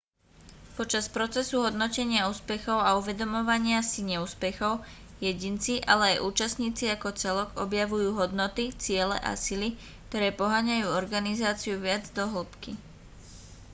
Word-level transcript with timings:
počas 0.81 1.05
procesu 1.15 1.57
hodnotenia 1.65 2.21
úspechov 2.33 2.73
a 2.83 2.89
uvedomovania 3.01 3.79
si 3.91 3.99
neúspechov 4.11 4.73
jedinci 5.27 5.73
ale 5.91 6.05
aj 6.17 6.23
účastníci 6.29 6.83
ako 6.95 7.09
celok 7.21 7.49
objavujú 7.65 8.09
hodnoty 8.19 8.65
ciele 8.83 9.13
a 9.13 9.31
sily 9.45 9.69
ktoré 10.09 10.29
poháňajú 10.41 10.85
organizáciu 11.01 11.75
viac 11.87 12.03
do 12.17 12.23
hĺbky 12.33 12.71